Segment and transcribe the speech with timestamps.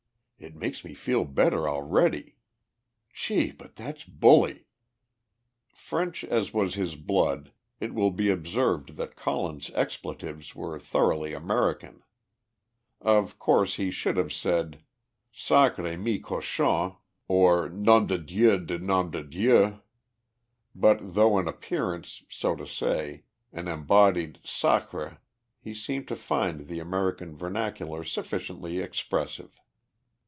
[0.43, 2.35] It makes me feel better already.
[3.13, 3.51] Gee!
[3.51, 4.65] but that's bully."
[5.71, 12.01] French as was his blood, it will be observed that Colin's expletives were thoroughly American.
[13.01, 14.81] Of course, he should have said
[15.31, 16.93] sacré mille cochons
[17.27, 19.81] or nom de Dieu de nom de Dieu;
[20.73, 25.19] but, though in appearance, so to say, an embodied "sacré"
[25.59, 29.61] he seemed to find the American vernacular sufficiently expressive.